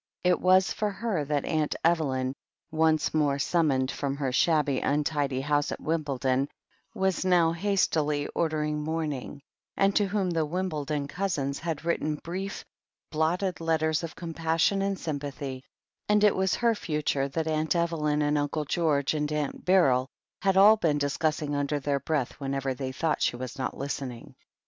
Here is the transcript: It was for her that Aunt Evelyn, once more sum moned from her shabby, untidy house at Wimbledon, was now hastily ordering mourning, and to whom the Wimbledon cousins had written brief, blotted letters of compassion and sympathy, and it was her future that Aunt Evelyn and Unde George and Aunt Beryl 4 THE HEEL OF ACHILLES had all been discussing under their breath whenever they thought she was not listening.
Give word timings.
It 0.23 0.39
was 0.41 0.73
for 0.73 0.89
her 0.89 1.23
that 1.25 1.45
Aunt 1.45 1.75
Evelyn, 1.85 2.33
once 2.71 3.13
more 3.13 3.37
sum 3.37 3.67
moned 3.69 3.91
from 3.91 4.17
her 4.17 4.31
shabby, 4.31 4.79
untidy 4.79 5.41
house 5.41 5.71
at 5.71 5.79
Wimbledon, 5.79 6.49
was 6.95 7.23
now 7.23 7.51
hastily 7.51 8.25
ordering 8.33 8.81
mourning, 8.81 9.43
and 9.77 9.95
to 9.95 10.07
whom 10.07 10.31
the 10.31 10.43
Wimbledon 10.43 11.07
cousins 11.07 11.59
had 11.59 11.85
written 11.85 12.15
brief, 12.15 12.65
blotted 13.11 13.59
letters 13.61 14.01
of 14.01 14.15
compassion 14.15 14.81
and 14.81 14.97
sympathy, 14.97 15.63
and 16.09 16.23
it 16.23 16.35
was 16.35 16.55
her 16.55 16.73
future 16.73 17.27
that 17.27 17.45
Aunt 17.45 17.75
Evelyn 17.75 18.23
and 18.23 18.39
Unde 18.39 18.67
George 18.67 19.13
and 19.13 19.31
Aunt 19.31 19.65
Beryl 19.65 20.07
4 20.07 20.07
THE 20.07 20.07
HEEL 20.07 20.07
OF 20.07 20.07
ACHILLES 20.07 20.09
had 20.41 20.57
all 20.69 20.77
been 20.77 20.97
discussing 20.97 21.53
under 21.55 21.79
their 21.79 21.99
breath 21.99 22.39
whenever 22.39 22.73
they 22.73 22.91
thought 22.91 23.21
she 23.21 23.35
was 23.35 23.59
not 23.59 23.77
listening. 23.77 24.33